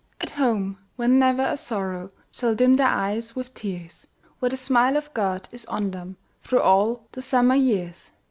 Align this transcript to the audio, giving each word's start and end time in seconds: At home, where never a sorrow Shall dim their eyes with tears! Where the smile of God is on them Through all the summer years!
At 0.19 0.31
home, 0.31 0.79
where 0.95 1.07
never 1.07 1.43
a 1.43 1.55
sorrow 1.55 2.09
Shall 2.31 2.55
dim 2.55 2.77
their 2.77 2.87
eyes 2.87 3.35
with 3.35 3.53
tears! 3.53 4.07
Where 4.39 4.49
the 4.49 4.57
smile 4.57 4.97
of 4.97 5.13
God 5.13 5.47
is 5.51 5.63
on 5.67 5.91
them 5.91 6.17
Through 6.41 6.61
all 6.61 7.05
the 7.11 7.21
summer 7.21 7.53
years! 7.53 8.09